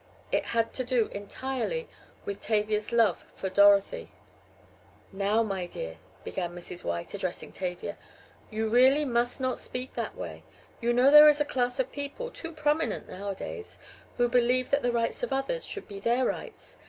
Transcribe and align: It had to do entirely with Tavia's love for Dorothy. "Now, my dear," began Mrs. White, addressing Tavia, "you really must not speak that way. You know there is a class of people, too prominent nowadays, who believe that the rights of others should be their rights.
It 0.31 0.45
had 0.45 0.73
to 0.73 0.83
do 0.83 1.09
entirely 1.11 1.87
with 2.25 2.41
Tavia's 2.41 2.91
love 2.91 3.23
for 3.35 3.49
Dorothy. 3.51 4.09
"Now, 5.11 5.43
my 5.43 5.67
dear," 5.67 5.97
began 6.23 6.55
Mrs. 6.55 6.83
White, 6.83 7.13
addressing 7.13 7.51
Tavia, 7.51 7.99
"you 8.49 8.67
really 8.67 9.05
must 9.05 9.39
not 9.39 9.59
speak 9.59 9.93
that 9.93 10.15
way. 10.15 10.41
You 10.81 10.91
know 10.91 11.11
there 11.11 11.29
is 11.29 11.39
a 11.39 11.45
class 11.45 11.79
of 11.79 11.91
people, 11.91 12.31
too 12.31 12.51
prominent 12.51 13.07
nowadays, 13.09 13.77
who 14.17 14.27
believe 14.27 14.71
that 14.71 14.81
the 14.81 14.91
rights 14.91 15.21
of 15.21 15.31
others 15.31 15.63
should 15.65 15.87
be 15.87 15.99
their 15.99 16.25
rights. 16.25 16.77